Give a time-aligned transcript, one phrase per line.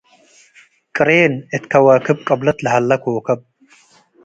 [0.95, 3.39] ቅሬን፤ እት ከዋክብ ቅብለት ለሀለ ኮከብ።